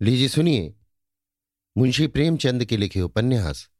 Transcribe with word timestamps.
लीजिए, 0.00 0.28
सुनिए। 0.28 0.74
मुंशी 1.78 2.06
प्रेमचंद 2.06 2.64
के 2.64 2.76
लिखे 2.76 3.00
उपन्यास, 3.00 3.70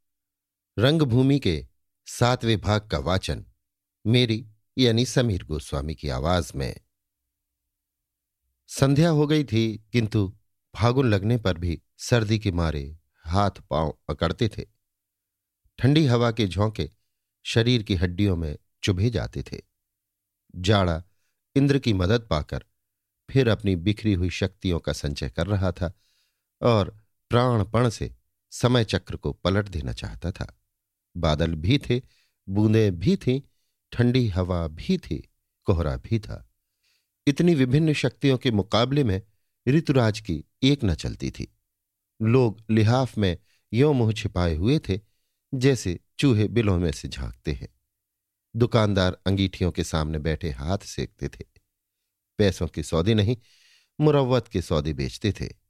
रंगभूमि 0.79 1.39
के 1.39 1.67
सातवें 2.07 2.61
भाग 2.61 2.89
का 2.89 2.99
वाचन, 2.99 3.47
मेरी 4.07 4.49
यानी 4.79 5.07
समीर 5.07 5.45
गोस्वामी 5.45 5.95
की 5.95 6.09
आवाज़ 6.09 6.53
में। 6.55 6.81
संध्या 8.67 9.09
हो 9.09 9.27
गई 9.27 9.45
थी, 9.45 9.87
किंतु 9.93 10.39
फागुन 10.77 11.11
लगने 11.11 11.37
पर 11.37 11.59
भी 11.59 11.83
सर्दी 11.99 12.39
के 12.39 12.53
मारे 12.53 12.99
हाथ 13.25 13.51
पाँव 13.51 13.99
अकड़ते 14.11 14.49
थे। 14.49 14.65
ठंडी 15.79 16.07
हवा 16.07 16.31
के 16.31 16.47
झोंके 16.47 16.91
शरीर 17.45 17.83
की 17.83 17.95
हड्डियों 17.95 18.37
में 18.37 18.59
चुभे 18.83 19.11
जाते 19.11 19.43
थे। 19.43 19.63
जाड़ा 20.57 21.03
इंद्र 21.57 21.79
की 21.79 21.93
मदद 21.93 22.27
पाकर 22.31 22.65
फिर 23.31 23.49
अपनी 23.49 23.77
बिखरी 23.77 24.13
हुई 24.13 24.31
शक्तियों 24.31 24.81
का 24.81 24.93
संचय 24.93 25.31
कर 25.31 25.47
रहा 25.47 25.73
था। 25.73 25.93
और 26.63 26.99
प्राणपण 27.31 27.89
से 27.89 28.15
समय 28.51 28.85
चक्र 28.85 29.17
को 29.17 29.33
पलट 29.33 29.69
देना 29.69 29.93
चाहता 29.93 30.33
था। 30.33 30.61
बादल 31.17 31.55
भी 31.55 31.79
थे, 31.79 32.03
बूंदें 32.49 32.99
भी 32.99 33.17
थीं, 33.17 33.41
ठंडी 33.93 34.29
हवा 34.29 34.69
भी 34.69 34.99
थी, 34.99 35.31
कोहरा 35.65 35.97
भी 35.97 36.19
था। 36.19 36.51
इतनी 37.27 37.55
विभिन्न 37.55 37.93
शक्तियों 37.93 38.39
के 38.39 38.51
मुकाबले 38.51 39.05
में 39.05 39.23
ऋतुराज 39.69 40.21
की 40.21 40.45
एक 40.63 40.85
न 40.85 40.95
चलती 40.95 41.31
थी। 41.31 41.59
लोग 42.23 42.65
लिहाफ 42.71 43.19
में 43.19 43.39
यो 43.73 43.93
मुँह 43.93 44.13
छिपाए 44.13 44.55
हुए 44.55 44.79
थे, 44.79 45.01
जैसे 45.55 46.01
चूहे 46.19 46.49
बिलों 46.49 46.79
में 46.79 46.93
से 46.93 47.09
झांकते 47.09 47.53
हैं। 47.53 47.69
दुकानदार 48.57 49.19
अंगीठियों 49.27 49.73
के 49.73 49.85
सामने 49.85 50.19
बैठे 50.19 50.51
हाथ 50.51 50.79
सेकते 50.79 51.29
थे। 51.29 51.45
पैसों 52.39 52.69
के 52.69 52.83
सौदे 52.83 53.15
नहीं 53.15 53.37
मुरवत 54.01 54.49
के 54.49 54.63
सौदे 54.63 54.93
बेचते 54.93 55.33
थे। 55.33 55.66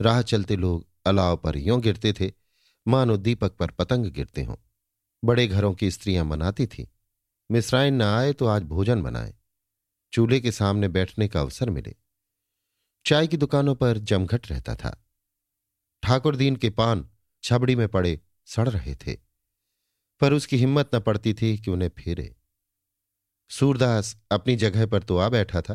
राह 0.00 0.22
चलते 0.22 0.56
लोग 0.56 0.86
अलाव 1.06 1.36
पर 1.36 1.56
यों 1.56 1.80
गिरते 1.80 2.12
थे, 2.12 2.32
मानो 2.88 3.16
दीपक 3.16 3.56
पर 3.56 3.70
पतंग 3.70 4.06
गिरते 4.06 4.42
हों। 4.42 4.56
बड़े 5.24 5.46
घरों 5.46 5.74
की 5.74 5.90
स्त्रियाँ 5.90 6.24
मनाती 6.24 6.66
थीं। 6.66 6.86
मिश्राइन 7.50 7.94
न 7.94 8.02
आए 8.02 8.32
तो 8.32 8.46
आज 8.46 8.62
भोजन 8.62 9.02
बनाए। 9.02 9.34
चूल्हे 10.12 10.40
के 10.40 10.52
सामने 10.52 10.88
बैठने 10.88 11.28
का 11.28 11.40
अवसर 11.40 11.70
मिले। 11.70 11.96
चाय 13.06 13.26
की 13.26 13.36
दुकानों 13.36 13.74
पर 13.74 13.98
जमघट 13.98 14.50
रहता 14.50 14.74
था। 14.74 15.04
ठाकुर 16.02 16.36
दीन 16.36 16.56
के 16.56 16.70
पान 16.70 17.10
छबड़ी 17.42 17.76
में 17.76 17.88
पड़े 17.88 18.20
सड़ 18.46 18.68
रहे 18.68 18.94
थे। 18.94 19.18
पर 20.20 20.32
उसकी 20.32 20.56
हिम्मत 20.56 20.94
न 20.94 21.00
पड़ती 21.00 21.34
थी 21.34 21.58
कि 21.58 21.70
उन्हें 21.70 21.88
फेरे। 21.88 22.36
सूरदास 23.50 24.16
अपनी 24.30 24.56
जगह 24.56 24.86
पर 24.86 25.02
तो 25.02 25.18
आ 25.18 25.28
बैठा 25.28 25.60
था, 25.60 25.74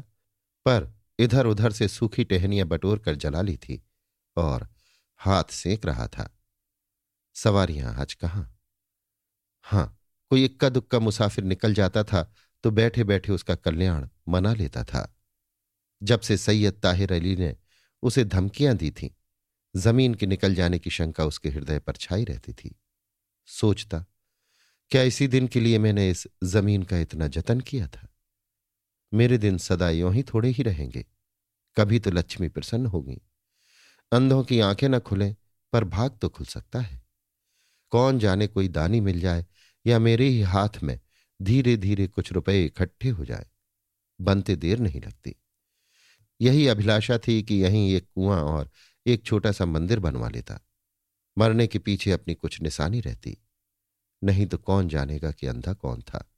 पर 0.65 0.93
इधर 1.19 1.45
उधर 1.45 1.71
से 1.71 1.87
सूखी 1.87 2.23
टहनियाँ 2.23 2.67
बटोर 2.67 2.99
कर 2.99 3.15
जला 3.15 3.41
ली 3.41 3.58
थी। 3.58 3.83
और 4.38 4.67
हाथ 5.22 5.52
सेक 5.52 5.86
रहा 5.86 6.08
था। 6.08 6.30
सवारियाँ 7.36 7.94
आज 7.95 8.14
कहाँ? 8.14 8.50
हाँ, 9.66 10.00
कोई 10.31 10.45
इक्का 10.45 10.70
दुक्का 10.70 11.00
मुसाफिर 11.00 11.44
निकल 11.45 11.73
जाता 11.73 12.03
था 12.03 12.31
तो 12.64 12.72
बैठे 12.72 13.04
बैठे 13.04 13.31
उसका 13.31 13.56
कल्याण 13.56 14.08
मना 14.28 14.54
लेता 14.54 14.84
था। 14.84 15.09
जब 16.02 16.20
से 16.20 16.38
सैयद 16.38 16.73
ताहिर 16.73 17.14
अली 17.14 17.36
ने 17.36 17.56
उसे 18.04 18.23
धमकियाँ 18.26 18.76
दी 18.76 18.92
थीं, 18.92 19.09
ज़मीन 19.76 20.14
के 20.14 20.26
निकल 20.26 20.56
जाने 20.56 20.80
की 20.80 20.89
शंका 20.89 21.26
उसके 21.26 21.50
हृदय 21.50 21.80
पर 21.80 21.95
छाई 21.95 22.23
रहती 22.23 22.54
थी। 22.54 22.76
सोचता, 23.48 24.04
क्या 24.92 25.02
इसी 25.02 25.28
दिन 25.28 25.48
के 25.48 25.59
लिए 25.59 25.80
मैंने 25.80 26.09
इस 26.09 26.28
ज़मीन 26.44 26.84
का 26.84 26.98
इतना 26.98 27.28
जतन 27.28 27.59
किया 27.61 27.88
था? 27.88 28.08
मेरे 29.11 29.38
दिन 29.38 29.58
सदा 29.58 29.89
यों 29.89 30.14
ही 30.14 30.23
थोड़े 30.23 30.50
ही 30.50 30.64
रहेंगे, 30.64 31.06
कभी 31.78 32.00
तो 32.00 32.11
लक्ष्मी 32.11 32.50
प्रसन्न 32.50 32.86
होगी। 32.86 33.22
अंधों 34.11 34.43
की 34.43 34.59
आँखें 34.59 34.89
न 34.89 34.99
खुलें, 34.99 35.35
पर 35.73 35.83
भाग 35.83 36.17
तो 36.21 36.30
खुल 36.30 36.47
सकता 36.47 36.80
है। 36.80 37.03
कौन 37.89 38.19
जाने 38.19 38.47
कोई 38.47 38.67
दानी 38.67 39.02
मिल 39.02 39.19
जाए, 39.19 39.45
या 39.86 39.99
मेरे 39.99 40.27
ही 40.27 40.41
हाथ 40.41 40.69
में 40.83 40.99
धीरे 41.41 41.77
धीरे 41.77 42.08
कुछ 42.08 42.31
रुपए 42.31 42.65
इकट्ठे 42.65 43.09
हो 43.09 43.25
जाए। 43.25 43.45
बनते 44.21 44.55
देर 44.55 44.80
नहीं 44.80 45.02
लगती। 45.02 45.36
यही 46.42 46.67
अभिलाषा 46.67 47.17
थी 47.17 47.43
कि 47.43 47.55
यहीं 47.55 47.93
एक 47.93 48.08
कुआँ 48.15 48.42
और 48.42 48.71
एक 49.08 49.25
छोटा 49.25 49.52
सा 49.52 49.65
मंदिर 49.65 49.99
बनवा 49.99 50.30
लेता। 50.30 50.59
मरने 51.37 51.67
के 51.67 51.80
पीछे 51.80 52.11
अपनी 52.11 52.33
कुछ 52.33 52.61
निशानी 52.61 53.02
रहती। 53.02 53.37
नहीं 54.23 54.45
तो 54.45 54.58
कौन 54.58 54.89
जानेगा 54.89 55.31
कि 55.31 55.47
अंधा 55.47 55.73
कौन 55.73 56.02
था। 56.02 56.31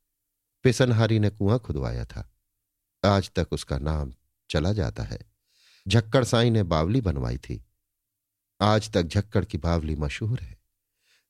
पिसनहारी 0.63 1.19
ने 1.19 1.29
कुआँ 1.29 1.59
खुदवाया 1.59 2.05
था। 2.05 2.31
आज 3.05 3.31
तक 3.31 3.47
उसका 3.51 3.77
नाम 3.77 4.13
चला 4.49 4.73
जाता 4.73 5.03
है। 5.03 5.34
झक्कड़ 5.88 6.23
साई 6.23 6.50
ने 6.50 6.63
बावली 6.63 7.01
बनवाई 7.01 7.38
थी। 7.38 7.66
आज 8.62 8.91
तक 8.91 9.03
झक्कड़ 9.03 9.46
की 9.46 9.57
बावली 9.57 9.96
मशहूर 9.96 10.40
है। 10.40 10.57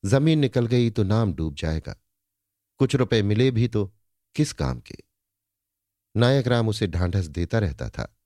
ज़मीन 0.06 0.40
निकल 0.40 0.66
गई 0.66 0.90
तो 0.90 1.04
नाम 1.04 1.34
डूब 1.34 1.56
जाएगा। 1.56 1.96
कुछ 2.78 2.96
रुपए 2.96 3.22
मिले 3.22 3.52
भी 3.52 3.68
तो 3.68 3.94
किस 4.36 4.54
काम 4.54 4.80
के? 4.80 4.96
नायक 6.18 6.48
राम 6.48 6.70
उसे 6.70 6.88
ढांढस 6.88 7.26
देता 7.26 7.60
रहता 7.60 7.90
था। 7.90 8.18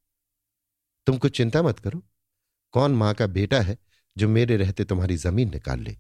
तुम 1.06 1.18
कुछ 1.18 1.38
चिंता 1.38 1.62
मत 1.62 1.80
करो। 1.80 2.04
कौन 2.72 2.92
माँ 2.92 3.14
का 3.14 3.28
बेटा 3.28 3.62
है 3.62 3.78
जो 4.18 4.30
मेरे 4.30 4.58
रहते 4.58 4.86
तुम्हारी 4.86 5.18
ज़मीन 5.18 5.52
निकाल 5.52 5.80
ले? 5.80 5.98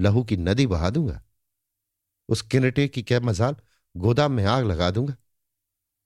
लहू 0.00 0.24
की 0.24 0.36
नदी 0.36 0.66
बहा 0.66 0.90
दूँगा। 0.90 1.22
उस 2.28 2.42
किनटे 2.42 2.88
की 2.88 3.02
क्या 3.02 3.20
मजाल? 3.20 3.56
गोदाम 3.96 4.32
में 4.32 4.44
आग 4.44 4.64
लगा 4.64 4.90
दूँगा। 4.90 5.16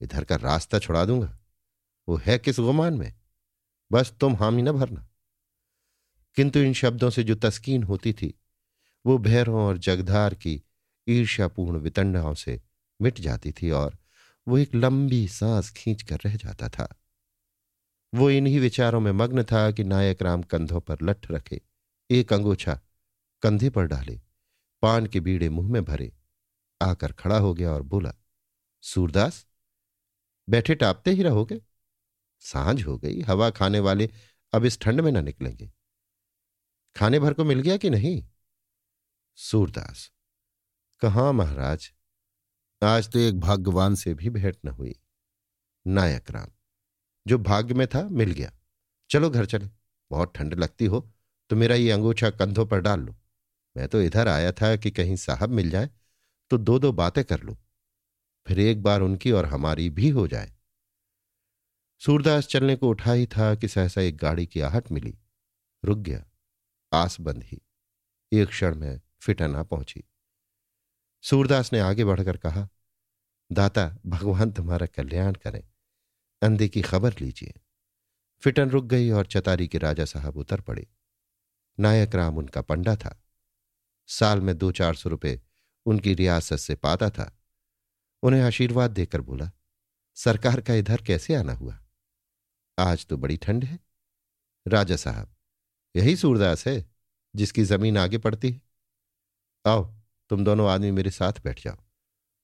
इधर 0.01 0.25
का 0.25 0.37
रास्ता 0.37 0.79
छुड़ा 0.79 1.05
दूँगा। 1.05 1.39
वो 2.09 2.17
है 2.17 2.39
किस 2.39 2.61
गुमान 2.61 2.95
में? 2.95 3.18
बस 3.93 4.12
तुम 4.21 4.37
हामी 4.37 4.62
न 4.62 4.72
भरना। 4.72 5.09
किंतु 6.34 6.59
इन 6.59 6.72
शब्दों 6.72 7.10
से 7.10 7.25
जो 7.25 7.34
तस्कीन 7.34 7.82
होती 7.82 8.12
थी, 8.12 8.41
वो 9.06 9.19
भैरों 9.19 9.60
और 9.60 9.78
जगधार 9.78 10.34
की 10.34 10.62
ईर्ष्यापूर्ण 11.09 11.78
वितंडाओं 11.78 12.34
से 12.34 12.62
मिट 13.03 13.21
जाती 13.21 13.53
थी 13.53 13.71
और 13.71 13.99
वो 14.49 14.59
एक 14.59 14.75
लंबी 14.75 15.28
सांस 15.28 15.71
खींच 15.71 16.03
कर 16.03 16.19
रह 16.25 16.37
जाता 16.37 16.69
था। 16.69 17.00
वो 18.15 18.31
इन्हीं 18.31 18.60
विचारों 18.60 19.00
में 19.00 19.12
मग्न 19.12 19.44
था 19.44 19.71
कि 19.71 19.84
नायक 19.84 20.22
राम 20.22 20.43
कंधों 20.43 20.81
पर 20.81 20.97
लठ 21.03 21.31
रखे, 21.31 21.60
एक 22.10 22.32
अंगोछा 22.32 22.81
कंधे 23.43 23.70
पर 23.70 23.87
डाले, 23.87 24.20
पान 24.82 25.06
के 25.06 25.20
बीड़े 25.20 25.49
मुँह 25.49 25.72
में 25.72 25.84
भरे, 25.84 26.12
आकर 26.82 27.12
खड़ा 27.12 27.38
हो 27.38 27.55
गया 27.55 27.72
और 27.72 27.82
बोला, 27.82 28.15
सूरदास, 28.82 29.47
बैठे 30.49 30.75
टापते 30.75 31.10
ही 31.10 31.22
रहोगे? 31.22 31.60
साँझ 32.43 32.82
हो 32.84 32.97
गई, 32.99 33.21
हवा 33.21 33.50
खाने 33.50 33.81
वाले 33.81 34.09
अब 34.53 34.65
इस 34.65 34.81
ठंड 34.81 35.00
में 35.00 35.10
न 35.12 35.25
निकलेंगे। 35.25 35.71
खाने 36.97 37.19
भर 37.21 37.34
को 37.34 37.44
मिल 37.44 37.60
गया 37.60 37.76
कि 37.76 37.91
नहीं? 37.91 38.22
सूरदास, 39.38 40.10
कहा 41.03 41.31
महाराज? 41.32 41.91
आज 42.82 43.09
तो 43.09 43.19
एक 43.19 43.41
भाग्यवान 43.41 43.94
से 43.94 44.15
भी 44.15 44.31
भेंट 44.31 44.56
न 44.65 44.69
हुई। 44.69 44.94
नायक 45.87 46.31
राम, 46.31 46.49
जो 47.26 47.38
भाग्य 47.41 47.75
में 47.75 47.87
था, 47.87 48.03
मिल 48.03 48.32
गया। 48.32 48.53
चलो 49.10 49.31
घर 49.31 49.47
चले। 49.47 49.69
बहुत 50.10 50.32
ठंड 50.34 50.55
लगती 50.55 50.87
हो 50.87 51.00
तो 51.50 51.56
मेरा 51.56 51.75
ये 51.75 51.91
अंगूछा 51.91 52.31
कंधों 52.31 52.66
पर 52.66 52.81
डाल 52.81 53.00
लो। 53.00 53.15
मैं 53.76 53.88
तो 53.88 54.00
इधर 54.03 54.28
आया 54.28 54.53
था 54.53 54.75
कि 54.76 54.91
कहीं 54.91 55.16
साहब 55.16 55.50
मिल 55.50 55.70
जाए 55.70 55.91
तो 56.50 56.59
दो 56.59 56.78
दो 56.78 56.93
बातें 56.93 57.25
कर 57.25 57.41
लो। 57.41 57.56
फिर 58.47 58.59
एक 58.60 58.82
बार 58.82 59.00
उनकी 59.00 59.31
और 59.31 59.47
हमारी 59.47 59.88
भी 59.91 60.09
हो 60.09 60.26
जाए। 60.28 60.53
सूरदास 61.99 62.47
चलने 62.47 62.77
को 62.77 62.89
उठा 62.89 63.13
ही 63.13 63.27
था 63.27 63.55
कि 63.55 63.69
सहसा 63.69 64.01
एक 64.01 64.17
गाड़ी 64.17 64.47
की 64.47 64.61
आहट 64.61 64.93
मिली। 64.93 65.19
रुक 65.85 65.99
गया। 65.99 66.25
आस 66.93 67.21
बंद 67.21 67.45
ही। 67.45 67.63
एक 68.33 68.49
क्षण 68.49 68.75
में 68.75 69.01
फिटन 69.21 69.63
पहुँची। 69.63 70.05
सूरदास 71.23 71.73
ने 71.73 71.79
आगे 71.79 72.05
बढ़कर 72.05 72.37
कहा, 72.37 72.69
दाता, 73.53 73.97
भगवान 74.07 74.53
तुम्हारा 74.53 74.87
कल्याण 74.87 75.35
करें। 75.35 75.69
अंधे 76.43 76.69
की 76.69 76.83
खबर 76.83 77.12
लीजिए 77.21 77.55
फिटन 78.41 78.71
रुक 78.71 78.85
गई 78.85 79.11
और 79.11 79.27
चतारी 79.27 79.69
के 79.69 79.79
राजा 79.79 80.05
साहब 80.05 80.37
उतर 80.37 80.61
पड़े। 80.61 80.87
नायक 81.81 82.15
राम 82.15 82.39
उनका 82.39 82.61
पंडा 82.61 82.97
था। 82.97 83.25
साल 84.06 84.41
में 84.41 84.59
दो 84.59 84.73
चार 84.73 84.94
सौ 84.94 85.09
रुपये 85.09 85.43
उनकी 85.87 86.15
रियासत 86.15 86.56
से 86.56 86.75
पाता 86.75 87.11
था। 87.11 87.39
उन्हें 88.23 88.43
आशीर्वाद 88.43 88.91
देकर 88.91 89.21
बोला, 89.21 89.51
सरकार 90.15 90.61
का 90.61 90.75
इधर 90.75 90.97
कैसे 90.97 91.35
आना 91.35 91.53
हुआ? 91.53 91.85
आज 92.79 93.07
तो 93.07 93.17
बड़ी 93.17 93.37
ठंड 93.37 93.65
है। 93.65 93.79
राजा 94.67 94.97
साहब, 94.97 95.35
यही 95.95 96.17
सूरदास 96.17 96.67
है 96.67 96.85
जिसकी 97.35 97.65
ज़मीन 97.65 97.99
आगे 97.99 98.19
पड़ती 98.19 98.51
है। 98.53 98.61
आओ, 99.65 99.85
तुम 100.31 100.45
दोनों 100.45 100.69
आदमी 100.71 100.91
मेरे 100.91 101.11
साथ 101.11 101.43
बैठ 101.45 101.63
जाओ। 101.65 101.77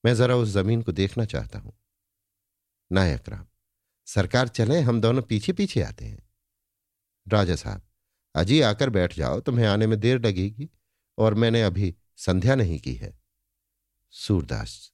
मैं 0.03 0.13
जरा 0.15 0.35
उस 0.35 0.49
ज़मीन 0.49 0.81
को 0.81 0.91
देखना 0.91 1.25
चाहता 1.25 1.59
हूँ। 1.59 1.73
नायक 2.91 3.29
राम, 3.29 3.45
सरकार 4.07 4.47
चले, 4.47 4.79
हम 4.81 5.01
दोनों 5.01 5.21
पीछे 5.21 5.53
पीछे 5.53 5.81
आते 5.81 6.05
हैं। 6.05 6.23
राजा 7.27 7.55
साहब, 7.55 7.81
अजी 8.35 8.61
आकर 8.61 8.89
बैठ 8.89 9.15
जाओ, 9.15 9.39
तुम्हें 9.39 9.65
आने 9.67 9.87
में 9.87 9.99
देर 9.99 10.25
लगेगी 10.25 10.69
और 11.17 11.33
मैंने 11.33 11.61
अभी 11.63 11.95
संध्या 12.17 12.55
नहीं 12.55 12.79
की 12.79 12.93
है। 12.93 13.17
सूरदास 14.13 14.91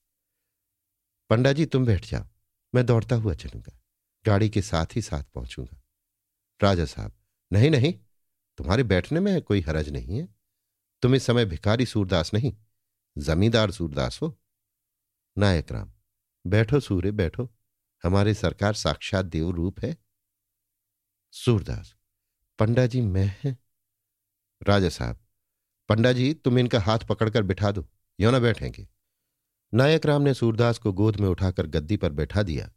पंडा 1.30 1.52
जी 1.54 1.66
तुम 1.66 1.86
बैठ 1.86 2.06
जाओ, 2.06 2.26
मैं 2.74 2.86
दौड़ता 2.86 3.16
हुआ 3.16 3.34
चलूँगा। 3.34 3.81
गाड़ी 4.26 4.50
के 4.50 4.62
साथ 4.62 4.96
ही 4.96 5.02
साथ 5.02 5.24
पहुंचूँगा। 5.24 5.82
राजा 6.64 6.86
साहब, 6.86 7.12
नहीं 7.52 7.70
नहीं, 7.72 7.94
तुम्हारे 8.58 8.84
बैठने 8.84 9.20
में 9.20 9.42
कोई 9.42 9.62
हरज 9.62 9.90
नहीं 9.90 10.20
है। 10.20 10.28
तुम 11.02 11.16
इस 11.16 11.24
समय 11.24 11.46
भिखारी 11.46 11.86
सूरदास 11.86 12.34
नहीं, 12.34 12.54
जमींदार 13.18 13.72
सूरदास 13.72 14.20
हो। 14.22 14.38
नायक 15.38 15.72
राम, 15.72 15.92
बैठो 16.48 16.80
सूर्य, 16.80 17.12
बैठो। 17.12 17.50
हमारे 18.04 18.34
सरकार 18.34 18.74
साक्षात 18.74 19.26
देव 19.26 19.50
रूप 19.50 19.80
है। 19.80 19.98
सूरदास 21.34 21.96
पंडा 22.60 22.86
जी 22.86 23.02
मैं 23.02 23.26
है। 23.44 23.58
राजा 24.62 24.90
साहब 24.90 25.20
पंडा 25.90 26.12
जी 26.14 26.34
तुम 26.34 26.60
इनका 26.60 26.80
हाथ 26.80 27.00
पकड़कर 27.00 27.44
बिठा 27.44 27.72
दो, 27.72 27.88
यो 28.20 28.32
ना 28.32 28.40
बैठेंगे। 28.40 28.88
नायक 29.74 30.06
राम 30.06 30.22
ने 30.22 30.34
सूरदास 30.34 30.78
को 30.78 30.94
गोद 30.94 31.18
में 31.18 31.28
उठाकर 31.30 31.68
गद्दी 31.68 31.98
पर 31.98 32.12
बैठा 32.12 32.44
दिया। 32.44 32.70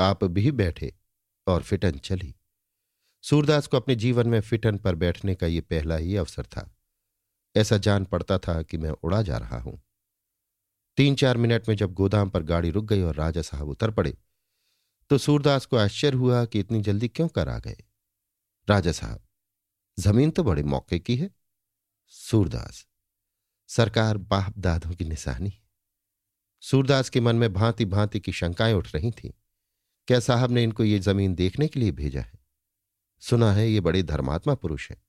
आप 0.00 0.24
भी 0.24 0.50
बैठे 0.52 0.92
और 1.46 1.62
फिटन 1.62 1.98
चली। 1.98 2.34
सूरदास 3.24 3.66
को 3.66 3.76
अपने 3.76 3.94
जीवन 3.96 4.28
में 4.28 4.40
फिटन 4.40 4.78
पर 4.78 4.94
बैठने 4.94 5.34
का 5.34 5.46
यह 5.46 5.60
पहला 5.60 5.96
ही 5.96 6.16
अवसर 6.16 6.46
था। 6.46 6.70
ऐसा 7.54 7.76
जान 7.76 8.04
पड़ता 8.04 8.38
था 8.38 8.62
कि 8.62 8.78
मैं 8.78 8.90
उड़ा 8.90 9.22
जा 9.22 9.38
रहा 9.38 9.58
हूँ। 9.60 9.80
तीन 10.98 11.14
चार 11.14 11.36
मिनट 11.36 11.68
में 11.68 11.74
जब 11.76 11.92
गोदाम 11.92 12.30
पर 12.30 12.42
गाड़ी 12.42 12.70
रुक 12.70 12.84
गई 12.84 13.02
और 13.02 13.14
राजा 13.14 13.42
साहब 13.42 13.68
उतर 13.68 13.90
पड़े 13.90 14.16
तो 15.10 15.18
सूरदास 15.18 15.66
को 15.66 15.76
आश्चर्य 15.76 16.16
हुआ 16.16 16.44
कि 16.44 16.60
इतनी 16.60 16.80
जल्दी 16.80 17.08
क्यों 17.08 17.28
कर 17.28 17.48
आ 17.48 17.58
गए? 17.58 17.76
राजा 18.68 18.92
साहब, 18.92 19.20
ज़मीन 19.98 20.30
तो 20.30 20.42
बड़े 20.44 20.62
मौके 20.62 20.98
की 20.98 21.16
है। 21.16 21.30
सूरदास, 22.06 22.86
सरकार 23.70 24.18
बाप 24.18 24.58
दादों 24.58 24.94
की 24.94 25.04
निशानी। 25.04 25.52
सूरदास 26.62 27.08
के 27.10 27.20
मन 27.20 27.36
में 27.36 27.52
भांति 27.52 27.84
भांति 27.84 28.20
की 28.20 28.32
शंकाएँ 28.32 28.74
उठ 28.74 28.94
रही 28.94 29.10
थीं। 29.10 29.30
क्या 30.10 30.20
साहब 30.20 30.50
ने 30.50 30.62
इनको 30.64 30.84
ये 30.84 30.98
ज़मीन 30.98 31.34
देखने 31.34 31.68
के 31.68 31.80
लिए 31.80 31.90
भेजा 31.90 32.20
है? 32.20 32.38
सुना 33.18 33.52
है 33.52 33.68
ये 33.68 33.80
बड़े 33.80 34.02
धर्मात्मा 34.02 34.54
पुरुष 34.54 34.90
है 34.90 35.02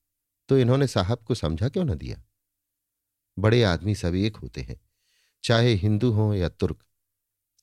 तो 0.50 0.58
इन्होंने 0.58 0.88
साहब 0.88 1.18
को 1.18 1.36
समझा 1.36 1.70
क्यों 1.70 1.86
ना 1.86 1.94
दिया? 1.94 2.24
बड़े 3.40 3.64
आदमी 3.64 3.96
सब 3.96 4.16
एक 4.16 4.36
होते 4.36 4.62
हैं, 4.62 4.80
चाहे 5.44 5.74
हिंदू 5.74 6.12
हों 6.12 6.34
या 6.34 6.50
तुर्क, 6.50 6.84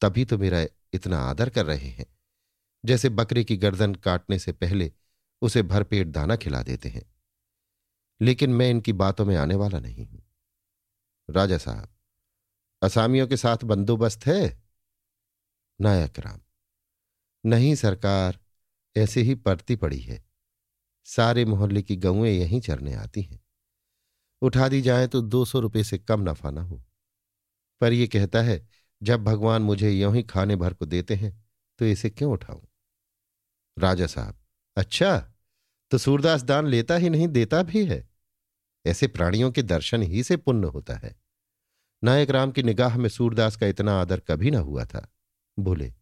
तभी 0.00 0.24
तो 0.24 0.38
मेरा 0.38 0.64
इतना 0.92 1.18
आदर 1.18 1.50
कर 1.50 1.66
रहे 1.66 1.88
हैं। 1.88 2.06
जैसे 2.84 3.08
बकरे 3.08 3.44
की 3.44 3.56
गर्दन 3.56 3.94
काटने 3.94 4.38
से 4.38 4.52
पहले 4.52 4.92
उसे 5.42 5.62
भरपेट 5.62 6.06
दाना 6.06 6.36
खिला 6.36 6.62
देते 6.62 6.88
हैं। 6.88 7.04
लेकिन 8.20 8.50
मैं 8.50 8.70
इनकी 8.70 8.92
बातों 8.92 9.26
में 9.26 9.36
आने 9.36 9.54
वाला 9.54 9.80
नहीं 9.80 10.06
हूँ। 10.06 10.22
राजा 11.30 11.58
साहब, 11.58 11.88
असामियों 12.82 13.28
के 13.28 13.36
साथ 13.36 13.64
बंदोबस्त 13.64 14.26
है? 14.26 14.62
नायक 15.80 16.18
राम 16.18 16.40
नहीं 17.46 17.74
सरकार, 17.74 18.38
ऐसे 18.96 19.20
ही 19.20 19.34
पड़ती 19.34 19.76
पड़ी 19.76 20.00
है। 20.00 20.24
सारे 21.04 21.44
मोहल्ले 21.44 21.82
की 21.82 21.96
गऊएँ 21.96 22.30
यहीं 22.30 22.60
चरने 22.60 22.94
आती 22.94 23.22
हैं। 23.22 23.40
उठा 24.42 24.68
दी 24.68 24.80
जाए 24.82 25.06
तो 25.06 25.20
दो 25.20 25.44
सौ 25.44 25.60
रुपये 25.60 25.84
से 25.84 25.98
कम 25.98 26.30
नफा 26.30 26.50
ना 26.50 26.62
हो। 26.62 26.82
पर 27.80 27.92
यह 27.92 28.06
कहता 28.06 28.42
है, 28.42 28.68
जब 29.02 29.24
भगवान 29.24 29.62
मुझे 29.62 29.90
यों 29.90 30.14
ही 30.14 30.22
खाने 30.22 30.56
भर 30.56 30.74
को 30.74 30.86
देते 30.86 31.14
हैं 31.14 31.46
तो 31.78 31.84
इसे 31.84 32.10
क्यों 32.10 32.32
उठाऊं? 32.32 32.60
राजा 33.78 34.06
साहब 34.06 34.38
अच्छा 34.76 35.34
तो 35.90 35.98
सूरदास 35.98 36.42
दान 36.42 36.66
लेता 36.66 36.96
ही 36.96 37.10
नहीं, 37.10 37.28
देता 37.28 37.62
भी 37.62 37.84
है। 37.86 38.08
ऐसे 38.86 39.06
प्राणियों 39.06 39.50
के 39.52 39.62
दर्शन 39.62 40.02
ही 40.02 40.22
से 40.22 40.36
पुण्य 40.36 40.66
होता 40.66 40.94
है। 40.94 41.14
नायक 42.04 42.30
राम 42.30 42.50
की 42.52 42.62
निगाह 42.62 42.98
में 42.98 43.08
सूरदास 43.08 43.56
का 43.56 43.66
इतना 43.66 44.00
आदर 44.00 44.20
कभी 44.20 44.50
ना 44.50 44.58
हुआ 44.58 44.84
था। 44.84 45.08
बोले 45.58 45.92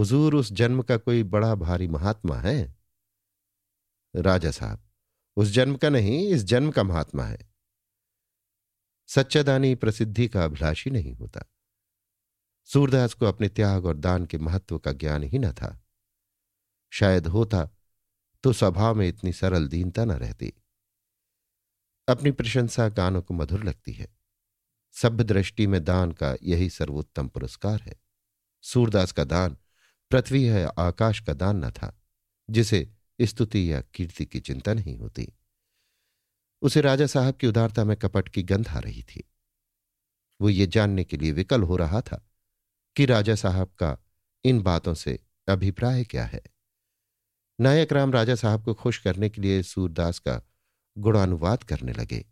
हुजूर 0.00 0.34
उस 0.34 0.52
जन्म 0.52 0.82
का 0.82 0.96
कोई 0.96 1.22
बड़ा 1.22 1.54
भारी 1.54 1.88
महात्मा 1.88 2.36
है? 2.36 2.76
राजा 4.16 4.50
साहब, 4.50 4.88
उस 5.36 5.48
जन्म 5.48 5.76
का 5.76 5.88
नहीं, 5.88 6.28
इस 6.28 6.44
जन्म 6.44 6.70
का 6.70 6.82
महात्मा 6.82 7.24
है। 7.24 7.50
सच्चा 9.06 9.42
दानी 9.42 9.74
प्रसिद्धि 9.74 10.28
का 10.28 10.44
अभिलाषी 10.44 10.90
नहीं 10.90 11.14
होता। 11.14 11.42
सूरदास 12.64 13.14
को 13.14 13.26
अपने 13.26 13.48
त्याग 13.48 13.84
और 13.84 13.96
दान 13.96 14.26
के 14.26 14.38
महत्व 14.38 14.78
का 14.78 14.92
ज्ञान 14.92 15.22
ही 15.22 15.38
न 15.38 15.52
था। 15.52 15.84
शायद 16.90 17.26
होता 17.26 17.70
तो 18.42 18.52
स्वभाव 18.52 18.94
में 18.94 19.08
इतनी 19.08 19.32
सरल 19.32 19.68
दीनता 19.68 20.04
न 20.04 20.12
रहती। 20.12 20.52
अपनी 22.08 22.30
प्रशंसा 22.30 22.90
कानों 22.90 23.22
को 23.22 23.34
मधुर 23.34 23.64
लगती 23.64 23.92
है। 23.92 24.16
सभ्य 24.92 25.24
दृष्टि 25.24 25.66
में 25.66 25.84
दान 25.84 26.12
का 26.12 26.36
यही 26.42 26.70
सर्वोत्तम 26.70 27.28
पुरस्कार 27.28 27.82
है। 27.82 28.00
सूरदास 28.62 29.12
का 29.12 29.24
दान 29.24 29.56
पृथ्वी 30.10 30.44
है 30.44 30.68
आकाश 30.78 31.20
का 31.20 31.32
दान 31.32 31.64
न 31.64 31.70
था, 31.70 32.00
जिसे 32.50 32.92
स्तुति 33.20 33.72
या 33.72 33.80
कीर्ति 33.80 34.26
की 34.26 34.40
चिंता 34.40 34.74
नहीं 34.74 34.96
होती। 34.96 35.32
उसे 36.62 36.80
राजा 36.80 37.06
साहब 37.06 37.34
की 37.34 37.46
उदारता 37.46 37.84
में 37.84 37.96
कपट 37.96 38.28
की 38.28 38.42
गंध 38.42 38.68
आ 38.68 38.78
रही 38.78 39.02
थी। 39.02 39.30
वो 40.40 40.48
ये 40.48 40.66
जानने 40.66 41.04
के 41.04 41.16
लिए 41.16 41.32
विकल 41.32 41.62
हो 41.62 41.76
रहा 41.76 42.00
था 42.00 42.26
कि 42.96 43.06
राजा 43.06 43.34
साहब 43.34 43.68
का 43.68 43.98
इन 44.44 44.62
बातों 44.62 44.94
से 44.94 45.18
अभिप्राय 45.48 46.04
क्या 46.04 46.24
है। 46.24 46.42
नायक 47.60 47.92
राम 47.92 48.12
राजा 48.12 48.34
साहब 48.34 48.64
को 48.64 48.74
खुश 48.74 48.98
करने 48.98 49.28
के 49.28 49.40
लिए 49.40 49.62
सूरदास 49.62 50.18
का 50.18 50.42
गुणानुवाद 50.98 51.62
करने 51.62 51.92
लगे। 51.92 52.24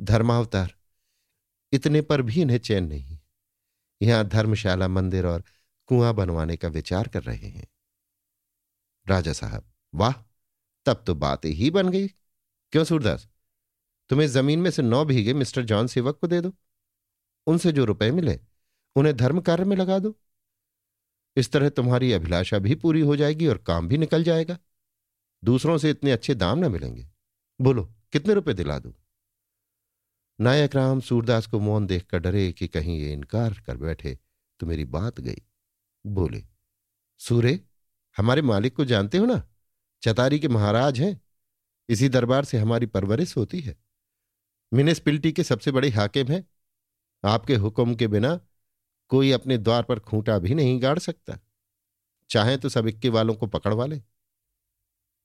धर्मावतार, 0.00 0.74
इतने 1.72 2.02
पर 2.02 2.22
भी 2.22 2.42
इन्हें 2.42 2.58
चैन 2.58 2.84
नहीं। 2.84 3.18
यहाँ 4.02 4.24
धर्मशाला, 4.28 4.88
मंदिर 4.88 5.26
और 5.26 5.44
कुआँ 5.86 6.14
बनवाने 6.14 6.56
का 6.56 6.68
विचार 6.68 7.08
कर 7.08 7.22
रहे 7.22 7.48
हैं। 7.48 7.66
राजा 9.08 9.32
साहब, 9.32 9.72
वाह, 9.94 10.12
तब 10.86 11.04
तो 11.06 11.14
बात 11.14 11.44
ही 11.44 11.70
बन 11.70 11.88
गई। 11.88 12.08
क्यों 12.72 12.84
सूरदास, 12.84 13.28
तुम्हें 14.08 14.26
ज़मीन 14.28 14.58
में 14.58 14.70
से 14.70 14.82
नौ 14.82 15.04
भीगे 15.04 15.34
मिस्टर 15.34 15.64
जॉन 15.64 15.86
सेवक 15.86 16.18
को 16.18 16.26
दे 16.26 16.40
दो। 16.40 16.52
उनसे 17.46 17.72
जो 17.72 17.84
रुपए 17.84 18.10
मिले, 18.10 18.40
उन्हें 18.96 19.16
धर्म 19.16 19.40
कार्य 19.40 19.64
में 19.64 19.76
लगा 19.76 19.98
दो। 19.98 20.18
इस 21.36 21.52
तरह 21.52 21.68
तुम्हारी 21.68 22.12
अभिलाषा 22.12 22.58
भी 22.58 22.74
पूरी 22.74 23.00
हो 23.00 23.16
जाएगी 23.16 23.46
और 23.46 23.58
काम 23.58 23.88
भी 23.88 23.98
निकल 23.98 24.24
जाएगा। 24.24 24.58
दूसरों 25.44 25.78
से 25.78 25.90
इतने 25.90 26.12
अच्छे 26.12 26.34
दाम 26.34 26.58
न 26.58 26.72
मिलेंगे। 26.72 27.08
बोलो, 27.60 27.94
कितने 28.12 28.34
रुपए 28.34 28.54
दिला 28.54 28.78
दू? 28.78 28.94
नायक 30.40 30.76
राम 30.76 31.00
सूरदास 31.00 31.46
को 31.46 31.60
मौन 31.60 31.86
देखकर 31.86 32.18
डरे 32.18 32.52
कि 32.52 32.68
कहीं 32.68 32.98
ये 33.00 33.12
इनकार 33.12 33.54
कर 33.66 33.76
बैठे 33.76 34.18
तो 34.60 34.66
मेरी 34.66 34.84
बात 34.84 35.20
गई। 35.20 35.42
बोले, 36.06 36.42
सूर्य, 37.20 37.60
हमारे 38.16 38.42
मालिक 38.42 38.76
को 38.76 38.84
जानते 38.84 39.18
हो 39.18 39.26
ना? 39.26 39.42
चतारी 40.02 40.38
के 40.38 40.48
महाराज 40.48 41.00
हैं। 41.00 41.20
इसी 41.88 42.08
दरबार 42.08 42.44
से 42.44 42.58
हमारी 42.58 42.86
परवरिश 42.86 43.36
होती 43.36 43.60
है। 43.60 43.76
म्यूनिसपिलिटी 44.72 45.32
के 45.32 45.44
सबसे 45.44 45.70
बड़े 45.70 45.88
हाकिम 45.90 46.28
हैं। 46.28 46.44
आपके 47.24 47.54
हुक्म 47.54 47.94
के 47.94 48.08
बिना 48.08 48.36
कोई 49.10 49.30
अपने 49.32 49.58
द्वार 49.58 49.82
पर 49.82 50.00
खूंटा 50.00 50.38
भी 50.38 50.54
नहीं 50.54 50.82
गाड़ 50.82 50.98
सकता। 50.98 51.38
चाहे 52.30 52.56
तो 52.56 52.68
सब 52.68 52.86
इक्के 52.86 53.08
वालों 53.08 53.34
को 53.34 53.46
पकड़वा 53.46 53.86
ले। 53.86 54.02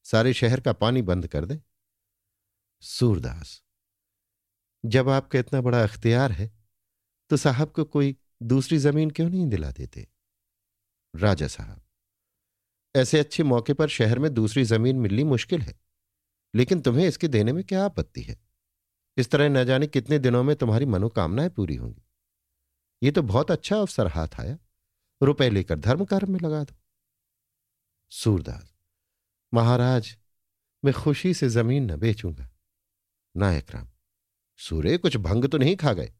सारे 0.05 0.33
शहर 0.33 0.59
का 0.59 0.73
पानी 0.73 1.01
बंद 1.01 1.27
कर 1.27 1.45
दे। 1.45 1.59
सूरदास, 2.83 3.61
जब 4.83 5.09
आपका 5.09 5.39
इतना 5.39 5.61
बड़ा 5.61 5.83
अख्तियार 5.83 6.31
है 6.31 6.51
तो 7.29 7.37
साहब 7.37 7.71
को 7.71 7.83
कोई 7.85 8.15
दूसरी 8.43 8.77
ज़मीन 8.77 9.09
क्यों 9.09 9.29
नहीं 9.29 9.47
दिला 9.47 9.71
देते? 9.71 10.07
राजा 11.13 11.47
साहब। 11.47 11.81
ऐसे 12.95 13.19
अच्छे 13.19 13.43
मौके 13.43 13.73
पर 13.73 13.87
शहर 13.89 14.19
में 14.19 14.33
दूसरी 14.33 14.63
ज़मीन 14.63 14.95
मिलनी 14.95 15.23
मुश्किल 15.23 15.61
है, 15.61 15.79
लेकिन 16.53 16.81
तुम्हें 16.81 17.07
इसके 17.07 17.27
देने 17.27 17.53
में 17.53 17.63
क्या 17.63 17.83
आपत्ति 17.85 18.21
है? 18.21 18.39
इस 19.17 19.29
तरह 19.31 19.49
न 19.49 19.63
जाने 19.65 19.87
कितने 19.87 20.19
दिनों 20.19 20.43
में 20.43 20.55
तुम्हारी 20.55 20.85
मनोकामनाएँ 20.85 21.49
पूरी 21.49 21.75
होंगी। 21.75 22.03
ये 23.01 23.11
तो 23.11 23.21
बहुत 23.21 23.51
अच्छा 23.51 23.77
अवसर 23.77 24.07
हाथ 24.07 24.39
आया। 24.39 24.57
रुपए 25.21 25.49
लेकर 25.49 25.79
धर्म 25.79 26.05
कर्म 26.05 26.31
में 26.31 26.39
लगा 26.39 26.63
दो। 26.63 26.75
सूरदास, 28.11 28.73
महाराज, 29.53 30.17
मैं 30.83 30.93
खुशी 30.93 31.33
से 31.33 31.49
ज़मीन 31.49 31.91
न 31.91 31.97
बेचूँगा। 31.97 32.49
नायक 33.35 33.71
राम, 33.71 33.89
सूर्य 34.59 34.97
कुछ 34.97 35.17
भंग 35.17 35.45
तो 35.45 35.57
नहीं 35.57 35.75
खा 35.75 35.93
गए। 35.93 36.13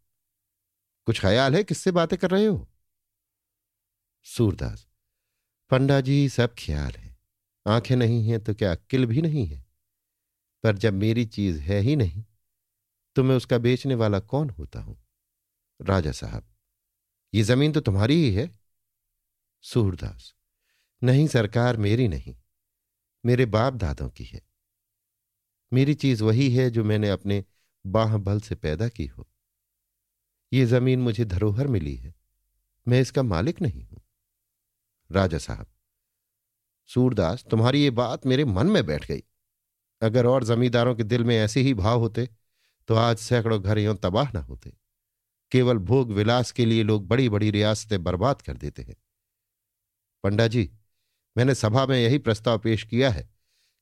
कुछ 1.07 1.21
ख्याल 1.21 1.55
है 1.55 1.63
किससे 1.63 1.91
बातें 1.91 2.17
कर 2.19 2.31
रहे 2.31 2.45
हो? 2.45 2.67
सूरदास 4.25 4.85
पंडा 5.71 5.99
जी 6.01 6.27
सब 6.29 6.53
ख्याल 6.57 6.91
है। 6.91 7.15
आँखें 7.65 7.95
नहीं 7.95 8.23
हैं 8.25 8.39
तो 8.39 8.53
क्या 8.53 8.71
अक्ल 8.71 9.05
भी 9.05 9.21
नहीं 9.21 9.45
है? 9.47 9.63
पर 10.63 10.77
जब 10.77 10.93
मेरी 10.93 11.25
चीज़ 11.27 11.59
है 11.59 11.79
ही 11.79 11.95
नहीं 11.95 12.23
तो 13.15 13.23
मैं 13.23 13.35
उसका 13.35 13.57
बेचने 13.57 13.95
वाला 13.95 14.19
कौन 14.21 14.49
होता 14.49 14.79
हूँ? 14.79 14.97
राजा 15.79 16.11
साहब, 16.11 16.43
ये 17.33 17.43
ज़मीन 17.43 17.71
तो 17.71 17.79
तुम्हारी 17.79 18.15
ही 18.15 18.33
है। 18.33 18.49
सूरदास, 19.63 20.33
नहीं 21.01 21.27
सरकार 21.27 21.77
मेरी 21.77 22.07
नहीं, 22.07 22.35
मेरे 23.23 23.45
बाप 23.47 23.73
दादों 23.75 24.09
की 24.09 24.23
है। 24.23 24.41
मेरी 25.71 25.93
चीज़ 25.95 26.23
वही 26.23 26.49
है 26.53 26.69
जो 26.69 26.83
मैंने 26.83 27.09
अपने 27.09 27.43
बाह 27.85 28.17
बल 28.19 28.39
से 28.39 28.55
पैदा 28.57 28.87
की 28.89 29.05
हो। 29.07 29.27
ये 30.51 30.65
ज़मीन 30.65 31.01
मुझे 31.01 31.25
धरोहर 31.25 31.67
मिली 31.67 31.95
है, 31.95 32.13
मैं 32.87 33.01
इसका 33.01 33.23
मालिक 33.23 33.61
नहीं 33.61 33.83
हूँ। 33.83 34.01
राजा 35.11 35.37
साहब। 35.37 35.67
सूरदास, 36.89 37.43
तुम्हारी 37.43 37.83
ये 37.83 37.89
बात 37.89 38.25
मेरे 38.25 38.45
मन 38.45 38.67
में 38.67 38.85
बैठ 38.85 39.07
गई। 39.07 39.23
अगर 40.01 40.25
और 40.25 40.43
जमींदारों 40.43 40.95
के 40.95 41.03
दिल 41.03 41.23
में 41.23 41.37
ऐसे 41.37 41.61
ही 41.61 41.73
भाव 41.73 41.99
होते 41.99 42.29
तो 42.87 42.95
आज 42.95 43.17
सैकड़ों 43.17 43.61
घर 43.63 43.77
यूँ 43.77 43.95
तबाह 43.95 44.31
न 44.31 44.37
होते। 44.37 44.73
केवल 45.51 45.77
भोग 45.77 46.11
विलास 46.11 46.51
के 46.51 46.65
लिए 46.65 46.83
लोग 46.83 47.07
बड़ी 47.07 47.29
बड़ी 47.29 47.51
रियासतें 47.51 48.03
बर्बाद 48.03 48.41
कर 48.41 48.57
देते 48.57 48.81
हैं। 48.81 48.95
पंडा 50.23 50.47
जी 50.47 50.71
मैंने 51.37 51.55
सभा 51.55 51.85
में 51.85 51.97
यही 51.97 52.17
प्रस्ताव 52.17 52.59
पेश 52.59 52.83
किया 52.83 53.09
है 53.09 53.29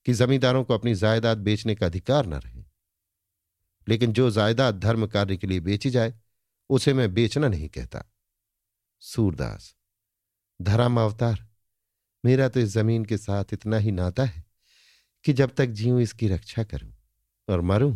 कि 0.05 0.13
जमींदारों 0.13 0.63
को 0.63 0.73
अपनी 0.73 0.95
जायदाद 0.95 1.37
बेचने 1.37 1.75
का 1.75 1.85
अधिकार 1.85 2.25
न 2.25 2.33
रहे। 2.33 2.63
लेकिन 3.87 4.13
जो 4.13 4.31
जायदाद 4.31 4.79
धर्म 4.79 5.07
कार्य 5.07 5.37
के 5.37 5.47
लिए 5.47 5.59
बेची 5.59 5.89
जाए, 5.89 6.13
उसे 6.69 6.93
मैं 6.93 7.13
बेचना 7.13 7.47
नहीं 7.47 7.69
कहता। 7.69 8.03
सूरदास 8.99 9.75
धर्म 10.59 10.99
अवतार 11.01 11.47
मेरा 12.23 12.47
तो 12.49 12.59
इस 12.59 12.69
ज़मीन 12.69 13.05
के 13.05 13.17
साथ 13.17 13.53
इतना 13.53 13.77
ही 13.77 13.91
नाता 13.91 14.23
है 14.25 14.43
कि 15.25 15.33
जब 15.33 15.53
तक 15.55 15.65
जीऊं 15.65 15.99
इसकी 16.01 16.27
रक्षा 16.27 16.63
करूँ 16.63 16.91
और 17.47 17.61
मरूं 17.61 17.95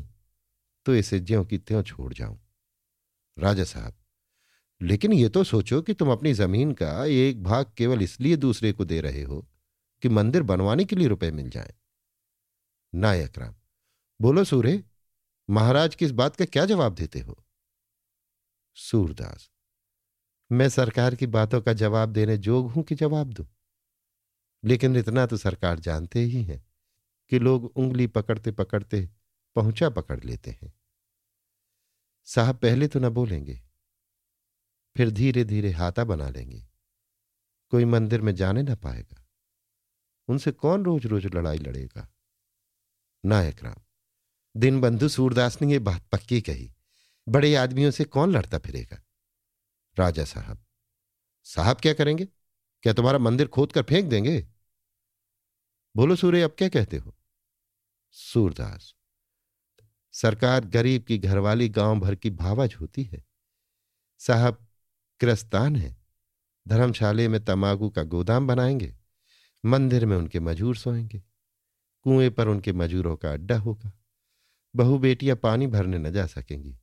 तो 0.86 0.96
इसे 0.96 1.20
ज्यों 1.20 1.43
की 1.46 1.58
त्यों 1.58 1.82
छोड़ 1.84 2.13
जाऊँ। 2.13 2.39
राजा 3.38 3.63
साहब, 3.63 3.93
लेकिन 4.82 5.13
ये 5.13 5.29
तो 5.29 5.43
सोचो 5.43 5.82
कि 5.82 5.93
तुम 5.93 6.12
अपनी 6.12 6.34
ज़मीन 6.34 6.72
का 6.74 7.05
एक 7.05 7.43
भाग 7.43 7.72
केवल 7.77 8.01
इसलिए 8.01 8.36
दूसरे 8.38 8.72
को 8.72 8.86
दे 8.86 9.00
रहे 9.01 9.24
हो 9.24 9.46
कि 10.03 10.10
मंदिर 10.10 10.43
बनवाने 10.43 10.86
के 10.86 10.96
लिए 10.96 11.08
रुपए 11.08 11.32
मिल 11.32 11.50
जाए। 11.50 11.74
नायक 12.93 13.38
राम, 13.38 13.55
बोलो 14.20 14.43
सूर्य, 14.43 14.84
महाराज 15.50 15.96
की 15.96 16.05
इस 16.05 16.12
बात 16.13 16.36
का 16.36 16.46
क्या 16.46 16.65
जवाब 16.65 16.93
देते 16.96 17.20
हो? 17.20 17.43
सूरदास 18.77 19.50
मैं 20.53 20.69
सरकार 20.69 21.15
की 21.15 21.27
बातों 21.27 21.62
का 21.62 21.74
जवाब 21.74 22.10
देने 22.10 22.38
जोग 22.38 22.72
हूँ 22.72 22.83
कि 22.83 22.95
जवाब 22.95 23.33
दूँ? 23.33 23.45
लेकिन 24.63 24.95
इतना 24.95 25.25
तो 25.25 25.38
सरकार 25.38 25.79
जानते 25.79 26.19
ही 26.19 26.43
है 26.43 26.62
कि 27.29 27.39
लोग 27.39 27.65
उंगली 27.65 28.07
पकड़ते 28.07 28.51
पकड़ते 28.51 29.10
पहुँचा 29.55 29.89
पकड़ 29.89 30.24
लेते 30.24 30.51
हैं। 30.51 30.74
साहब 32.27 32.55
पहले 32.55 32.88
तो 32.88 33.00
न 33.00 33.10
बोलेंगे, 33.10 33.60
फिर 34.95 35.12
धीरे 35.12 35.43
धीरे 35.43 35.72
हाथा 35.72 36.03
बना 36.03 36.29
लेंगे। 36.29 36.67
कोई 37.69 37.86
मंदिर 37.86 38.22
में 38.22 38.36
जाने 38.36 38.63
ना 38.63 38.75
पाएगा। 38.75 39.25
उनसे 40.27 40.51
कौन 40.51 40.86
रोज 40.86 41.05
रोज 41.05 41.25
लड़ाई 41.25 41.57
लड़ेगा? 41.57 42.07
नायक 43.25 43.63
राम 43.63 43.81
दिन 44.55 44.81
बंधु 44.81 45.10
सूरदास 45.10 45.62
ने 45.62 45.74
यह 45.74 45.79
बात 45.79 46.07
पक्की 46.12 46.41
कही। 46.41 46.74
बड़े 47.27 47.55
आदमियों 47.55 47.91
से 47.91 48.03
कौन 48.05 48.31
लड़ता 48.31 48.60
फिरेगा? 48.60 49.02
राजा 50.00 50.25
साहब। 50.25 50.65
साहब 51.43 51.77
क्या 51.77 51.93
करेंगे? 51.93 52.25
क्या 52.83 52.93
तुम्हारा 52.93 53.17
मंदिर 53.17 53.47
खोद 53.47 53.71
कर 53.71 53.83
फेंक 53.83 54.09
देंगे? 54.09 54.47
बोलो 55.95 56.15
सूर्य, 56.15 56.41
अब 56.41 56.55
क्या 56.57 56.69
कहते 56.69 56.97
हो? 56.97 57.15
सूरदास, 58.12 58.95
सरकार 60.12 60.65
गरीब 60.65 61.03
की 61.03 61.17
घरवाली 61.17 61.69
गाँव 61.69 62.00
भर 62.00 62.15
की 62.15 62.29
भावज 62.29 62.75
होती 62.75 63.03
है। 63.03 63.25
साहब, 64.19 64.67
क्रस्तान 65.19 65.75
है। 65.75 65.97
धर्मशाले 66.67 67.27
में 67.27 67.45
तमाकू 67.45 67.89
का 67.89 68.03
गोदाम 68.03 68.47
बनाएँगे। 68.47 68.95
मंदिर 69.65 70.05
में 70.05 70.17
उनके 70.17 70.39
मजूर 70.39 70.75
सोएँगे। 70.75 71.23
कुएँ 72.01 72.29
पर 72.29 72.47
उनके 72.47 72.73
मजूरों 72.73 73.15
का 73.17 73.31
अड्डा 73.31 73.57
होगा। 73.57 73.91
बहु 74.75 74.97
बेटियाँ 74.97 75.38
पानी 75.38 75.67
भरने 75.67 75.97
न 75.97 76.12
जा 76.12 76.27
सकेंगी। 76.27 76.79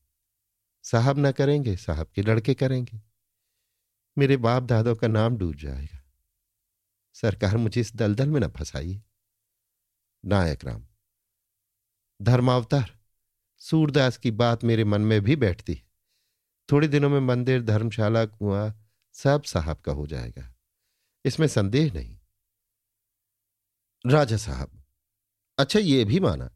साहब 0.93 1.19
ना 1.19 1.31
करेंगे, 1.33 1.77
साहब 1.77 2.07
के 2.07 2.23
लड़के 2.23 2.55
करेंगे। 2.55 3.01
मेरे 4.17 4.37
बाप 4.37 4.63
दादों 4.63 4.95
का 4.97 5.09
नाम 5.09 5.37
डूब 5.37 5.55
जाएगा। 5.55 6.03
सरकार 7.15 7.57
मुझे 7.57 7.81
इस 7.81 7.95
दलदल 7.97 8.29
में 8.29 8.41
न 8.41 8.49
फंसाइए। 8.49 9.03
नायक 10.25 10.65
राम, 10.65 10.87
धर्मावतार, 12.23 12.99
सूरदास 13.61 14.17
की 14.17 14.31
बात 14.31 14.65
मेरे 14.65 14.85
मन 14.85 15.01
में 15.01 15.21
भी 15.21 15.37
बैठती 15.37 15.75
है। 15.75 15.83
थोड़े 16.69 16.89
दिनों 16.89 17.09
में 17.11 17.21
मंदिर, 17.21 17.63
धर्मशाला, 17.63 18.25
कुआँ, 18.25 18.89
सब 19.15 19.43
साहब 19.43 19.77
का 19.77 19.93
हो 19.93 20.07
जाएगा। 20.07 20.55
इसमें 21.25 21.47
संदेह 21.47 21.93
नहीं। 21.93 22.19
राजा 24.05 24.37
साहब 24.37 24.83
अच्छा 25.59 25.79
ये 25.79 26.05
भी 26.05 26.21
माना, 26.21 26.51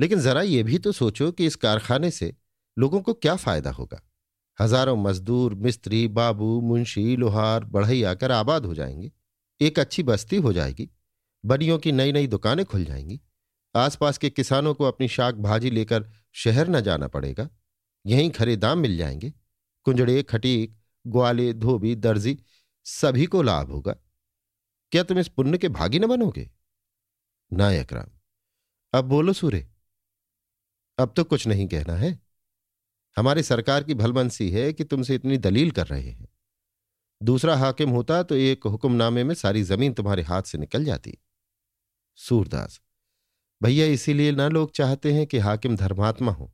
लेकिन 0.00 0.20
जरा 0.20 0.42
ये 0.42 0.62
भी 0.62 0.78
तो 0.78 0.92
सोचो 0.92 1.32
कि 1.32 1.46
इस 1.46 1.56
कारखाने 1.56 2.10
से 2.10 2.34
लोगों 2.78 3.00
को 3.00 3.14
क्या 3.14 3.36
फ़ायदा 3.36 3.70
होगा? 3.70 4.08
हज़ारों 4.60 4.96
मजदूर, 4.96 5.54
मिस्त्री, 5.54 6.08
बाबू, 6.08 6.60
मुंशी, 6.60 7.16
लोहार, 7.16 7.64
बढ़ई 7.64 8.02
आकर 8.02 8.30
आबाद 8.30 8.66
हो 8.66 8.74
जाएँगे। 8.74 9.12
एक 9.60 9.78
अच्छी 9.78 10.02
बस्ती 10.02 10.36
हो 10.36 10.52
जाएगी। 10.52 10.90
बनियों 11.44 11.78
की 11.78 11.92
नई 11.92 12.12
नई 12.12 12.26
दुकानें 12.26 12.66
खुल 12.66 12.84
जाएँगी। 12.84 13.20
आसपास 13.76 14.18
के 14.18 14.30
किसानों 14.30 14.74
को 14.74 14.84
अपनी 14.84 15.08
शाक 15.08 15.34
भाजी 15.34 15.70
लेकर 15.70 16.10
शहर 16.32 16.68
न 16.68 16.80
जाना 16.80 17.08
पड़ेगा। 17.08 17.48
यहीं 18.06 18.30
खरे 18.30 18.56
दाम 18.56 18.78
मिल 18.78 18.96
जाएँगे। 18.96 19.32
कुंजड़े, 19.84 20.22
खटीक, 20.22 20.78
ग्वाले, 21.06 21.52
धोबी, 21.52 21.94
दर्जी, 21.94 22.38
सभी 22.84 23.26
को 23.26 23.42
लाभ 23.42 23.70
होगा। 23.70 23.92
क्या 24.92 25.02
तुम 25.02 25.18
इस 25.18 25.28
पुण्य 25.28 25.58
के 25.58 25.68
भागी 25.68 25.98
न 25.98 26.06
बनोगे? 26.06 26.50
नायक 27.52 27.92
राम 27.92 28.06
अब 28.94 29.04
बोलो 29.04 29.32
सूर्य। 29.32 29.68
अब 30.98 31.14
तो 31.16 31.24
कुछ 31.24 31.46
नहीं 31.46 31.68
कहना 31.68 31.96
है। 31.96 32.21
हमारी 33.16 33.42
सरकार 33.42 33.84
की 33.84 33.94
भलमनसी 33.94 34.50
है 34.50 34.72
कि 34.72 34.84
तुमसे 34.84 35.14
इतनी 35.14 35.38
दलील 35.38 35.70
कर 35.70 35.86
रहे 35.86 36.10
हैं। 36.10 36.28
दूसरा 37.20 37.56
हाकिम 37.56 37.90
होता 37.90 38.22
तो 38.22 38.34
एक 38.34 38.66
हुक्मनामे 38.66 39.24
में 39.24 39.34
सारी 39.34 39.62
ज़मीन 39.62 39.92
तुम्हारे 39.92 40.22
हाथ 40.22 40.42
से 40.42 40.58
निकल 40.58 40.84
जाती। 40.84 41.18
सूरदास, 42.18 42.80
भैया 43.60 43.86
इसीलिए 43.86 44.32
ना 44.32 44.48
लोग 44.48 44.72
चाहते 44.72 45.12
हैं 45.12 45.26
कि 45.26 45.38
हाकिम 45.38 45.76
धर्मात्मा 45.76 46.32
हो। 46.32 46.52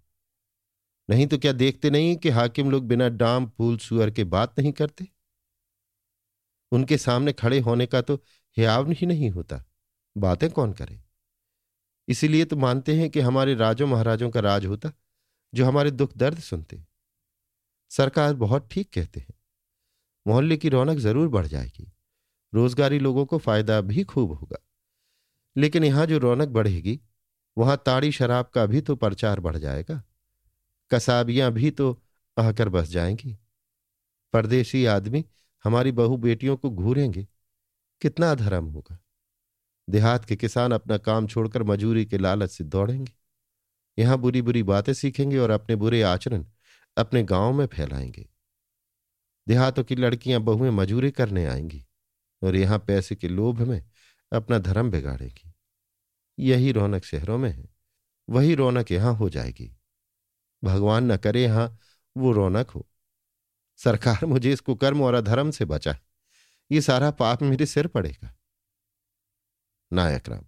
नहीं 1.08 1.26
तो 1.26 1.38
क्या 1.38 1.52
देखते 1.52 1.90
नहीं 1.90 2.16
कि 2.16 2.28
हाकिम 2.28 2.70
लोग 2.70 2.86
बिना 2.86 3.08
डाम, 3.08 3.46
फूल, 3.48 3.76
सुअर 3.78 4.10
के 4.10 4.24
बात 4.24 4.58
नहीं 4.58 4.72
करते? 4.72 5.06
उनके 6.72 6.98
सामने 6.98 7.32
खड़े 7.32 7.58
होने 7.58 7.86
का 7.86 8.00
तो 8.00 8.14
हियाव 8.56 8.90
ही 8.90 9.06
नहीं 9.06 9.30
होता। 9.30 9.64
बातें 10.16 10.50
कौन 10.50 10.72
करे? 10.72 11.00
इसीलिए 12.08 12.44
तो 12.44 12.56
मानते 12.56 12.96
हैं 12.96 13.08
कि 13.10 13.20
हमारे 13.20 13.54
राजों 13.54 13.86
महाराजों 13.86 14.30
का 14.30 14.40
राज 14.40 14.66
होता। 14.66 14.92
जो 15.54 15.66
हमारे 15.66 15.90
दुख 15.90 16.16
दर्द 16.16 16.38
सुनते 16.38 16.84
सरकार 17.90 18.34
बहुत 18.34 18.68
ठीक 18.70 18.92
कहते 18.92 19.20
हैं। 19.20 19.34
मोहल्ले 20.26 20.56
की 20.56 20.68
रौनक 20.68 20.98
ज़रूर 20.98 21.28
बढ़ 21.28 21.46
जाएगी। 21.46 21.92
रोजगारी 22.54 22.98
लोगों 22.98 23.26
को 23.26 23.38
फ़ायदा 23.38 23.80
भी 23.80 24.04
खूब 24.04 24.32
होगा। 24.32 24.58
लेकिन 25.56 25.84
यहाँ 25.84 26.06
जो 26.06 26.18
रौनक 26.18 26.48
बढ़ेगी, 26.48 27.00
वहाँ 27.58 27.82
ताड़ी 27.86 28.12
शराब 28.12 28.46
का 28.46 28.66
भी 28.66 28.80
तो 28.80 28.96
प्रचार 28.96 29.40
बढ़ 29.40 29.56
जाएगा। 29.56 30.02
कसाबियाँ 30.90 31.52
भी 31.52 31.70
तो 31.70 32.02
आकर 32.38 32.68
बस 32.68 32.88
जाएँगी। 32.88 33.38
परदेशी 34.32 34.84
आदमी 34.84 35.24
हमारी 35.64 35.92
बहु 35.92 36.16
बेटियों 36.16 36.56
को 36.56 36.70
घूरेंगे। 36.70 37.26
कितना 38.00 38.34
धर्म 38.34 38.64
होगा। 38.64 38.98
देहात 39.90 40.24
के 40.24 40.36
किसान 40.36 40.72
अपना 40.72 40.98
काम 40.98 41.26
छोड़कर 41.26 41.62
मजूरी 41.62 42.06
के 42.06 42.18
लालच 42.18 42.50
से 42.50 42.64
दौड़ेंगे। 42.64 43.12
यहाँ 43.98 44.18
बुरी 44.18 44.42
बुरी 44.42 44.62
बातें 44.62 44.92
सीखेंगे 44.94 45.38
और 45.38 45.50
अपने 45.50 45.76
बुरे 45.76 46.02
आचरण 46.02 46.44
अपने 46.96 47.22
गाँव 47.22 47.52
में 47.52 47.66
फैलाएँगे। 47.66 48.28
देहातों 49.48 49.84
की 49.84 49.96
लड़कियाँ 49.96 50.40
बहुएँ 50.40 50.70
मजूरी 50.70 51.10
करने 51.10 51.46
आएँगी 51.46 51.84
और 52.42 52.56
यहाँ 52.56 52.78
पैसे 52.78 53.14
के 53.14 53.28
लोभ 53.28 53.60
में 53.60 53.82
अपना 54.32 54.58
धर्म 54.58 54.90
बिगाड़ेगी। 54.90 55.54
यही 56.38 56.72
रौनक 56.72 57.04
शहरों 57.04 57.38
में 57.38 57.50
है, 57.50 57.68
वही 58.28 58.54
रौनक 58.54 58.90
यहाँ 58.92 59.14
हो 59.14 59.28
जाएगी। 59.30 59.76
भगवान 60.64 61.12
न 61.12 61.16
करे 61.16 61.42
यहाँ 61.42 61.78
वो 62.16 62.32
रौनक 62.32 62.70
हो। 62.70 62.86
सरकार 63.76 64.24
मुझे 64.26 64.52
इस 64.52 64.60
कुकर्म 64.60 65.02
और 65.02 65.14
अधर्म 65.14 65.50
से 65.50 65.64
बचाए 65.64 65.98
ये 66.72 66.80
सारा 66.80 67.10
पाप 67.10 67.42
मेरे 67.42 67.66
सिर 67.66 67.86
पड़ेगा। 67.86 68.34
नायक 69.92 70.28
राम 70.28 70.44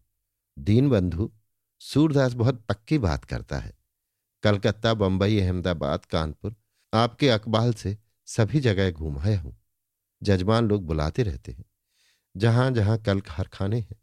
दीन 0.59 0.89
बंधु 0.91 1.33
सूरदास 1.81 2.33
बहुत 2.33 2.65
पक्की 2.69 2.99
बात 2.99 3.25
करता 3.25 3.59
है। 3.59 3.73
कलकत्ता, 4.43 4.95
बंबई, 4.95 5.39
अहमदाबाद, 5.41 6.05
कानपुर, 6.05 6.55
आपके 6.95 7.29
अकबाल 7.29 7.73
से 7.73 7.97
सभी 8.27 8.61
जगह 8.61 8.91
घूमाया 8.91 9.41
हूँ। 9.41 9.57
जजमान 10.23 10.69
लोग 10.69 10.87
बुलाते 10.87 11.23
रहते 11.23 11.53
हैं। 11.53 11.65
जहाँ 12.37 12.71
जहाँ 12.71 12.99
कल 12.99 13.21
कारखाने 13.21 13.79
हैं, 13.79 13.97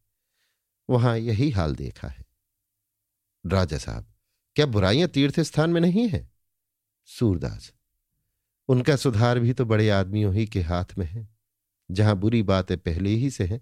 वहाँ 0.89 1.17
यही 1.17 1.49
हाल 1.49 1.75
देखा 1.75 2.07
है। 2.07 2.25
राजा 3.45 3.77
साहब, 3.77 4.05
क्या 4.55 4.65
बुराइयाँ 4.65 5.09
तीर्थ 5.09 5.39
स्थान 5.39 5.69
में 5.69 5.81
नहीं 5.81 6.07
है? 6.09 6.29
सूरदास, 7.05 7.73
उनका 8.69 8.95
सुधार 8.95 9.39
भी 9.39 9.53
तो 9.53 9.65
बड़े 9.65 9.89
आदमियों 9.89 10.33
ही 10.33 10.45
के 10.45 10.61
हाथ 10.61 10.97
में 10.97 11.05
है। 11.05 11.27
जहाँ 11.91 12.15
बुरी 12.15 12.43
बातें 12.43 12.77
पहले 12.77 13.09
ही 13.09 13.29
से 13.29 13.45
हैं, 13.45 13.61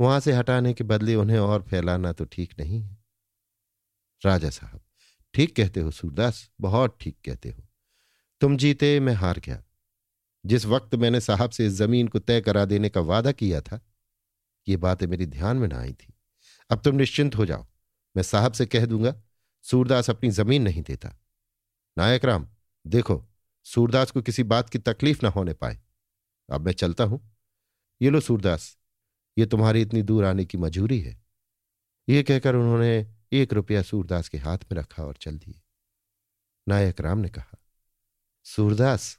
वहाँ 0.00 0.20
से 0.20 0.32
हटाने 0.32 0.74
के 0.74 0.84
बदले 0.84 1.14
उन्हें 1.14 1.38
और 1.38 1.62
फैलाना 1.62 2.12
तो 2.12 2.24
ठीक 2.24 2.54
नहीं 2.60 2.82
है। 2.82 3.03
राजा 4.26 4.50
साहब, 4.50 4.80
ठीक 5.34 5.56
कहते 5.56 5.80
हो 5.80 5.90
सूरदास, 5.90 6.50
बहुत 6.60 6.98
ठीक 7.00 7.18
कहते 7.24 7.48
हो। 7.48 7.62
तुम 8.40 8.56
जीते, 8.56 9.00
मैं 9.00 9.14
हार 9.14 9.38
गया। 9.38 9.62
जिस 10.46 10.66
वक्त 10.66 10.94
मैंने 10.94 11.20
साहब 11.20 11.50
से 11.50 11.66
इस 11.66 11.72
ज़मीन 11.72 12.08
को 12.08 12.18
तय 12.18 12.40
करा 12.40 12.64
देने 12.64 12.88
का 12.88 13.00
वादा 13.00 13.32
किया 13.32 13.60
था, 13.60 13.80
ये 14.68 14.76
बातें 14.76 15.06
मेरी 15.06 15.26
ध्यान 15.26 15.56
में 15.56 15.68
ना 15.68 15.80
आई 15.80 15.92
थी। 15.92 16.14
अब 16.70 16.80
तुम 16.80 16.94
निश्चिंत 16.94 17.36
हो 17.36 17.46
जाओ। 17.46 17.66
मैं 18.16 18.22
साहब 18.22 18.52
से 18.52 18.66
कह 18.66 18.86
दूँगा, 18.86 19.22
सूरदास 19.62 20.10
अपनी 20.10 20.30
ज़मीन 20.30 20.62
नहीं 20.62 20.82
देता। 20.82 21.20
नायक 21.98 22.24
राम, 22.24 22.48
देखो, 22.86 23.24
सूरदास 23.64 24.10
को 24.10 24.22
किसी 24.22 24.42
बात 24.42 24.70
की 24.70 24.78
तकलीफ़ 24.78 25.20
ना 25.22 25.28
होने 25.28 25.52
पाए। 25.52 25.78
अब 26.52 26.60
मैं 26.60 26.72
चलता 26.72 27.04
हूँ। 27.04 27.36
ये 28.02 28.10
लो 28.10 28.20
सूरदास, 28.20 28.78
ये 29.38 29.46
तुम्हारी 29.46 29.82
इतनी 29.82 30.02
दूर 30.02 30.24
आने 30.24 30.44
की 30.44 30.58
मजूरी 30.58 31.00
है। 31.00 31.22
ये 32.08 32.22
कहकर 32.22 32.54
उन्होंने 32.54 33.13
एक 33.32 33.52
रुपया 33.52 33.82
सूरदास 33.82 34.28
के 34.28 34.38
हाथ 34.38 34.58
में 34.58 34.78
रखा 34.78 35.04
और 35.04 35.16
चल 35.16 35.38
दिए। 35.38 35.60
नायक 36.68 37.00
राम 37.00 37.18
ने 37.18 37.28
कहा, 37.28 37.58
सूरदास, 38.44 39.18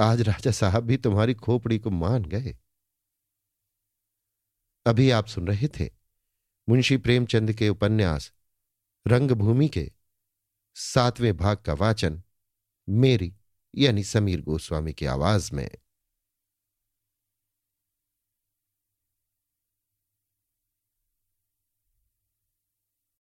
आज 0.00 0.20
राजा 0.20 0.50
साहब 0.50 0.84
भी 0.84 0.96
तुम्हारी 0.96 1.34
खोपड़ी 1.34 1.78
को 1.78 1.90
मान 1.90 2.24
गए। 2.24 2.58
अभी 4.86 5.10
आप 5.10 5.26
सुन 5.26 5.48
रहे 5.48 5.68
थे 5.68 5.90
मुंशी 6.68 6.96
प्रेमचंद 6.96 7.52
के 7.52 7.68
उपन्यास 7.68 8.32
रंगभूमि 9.06 9.68
के 9.68 9.92
सातवें 10.74 11.36
भाग 11.36 11.56
का 11.56 11.74
वाचन 11.74 12.22
मेरी 12.88 13.36
यानी 13.74 14.04
समीर 14.04 14.40
गोस्वामी 14.40 14.92
की 14.92 15.06
आवाज़ 15.06 15.54
में। 15.54 15.70